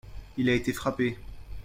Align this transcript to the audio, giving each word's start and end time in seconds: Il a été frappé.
Il 0.37 0.49
a 0.49 0.55
été 0.55 0.73
frappé. 0.73 1.15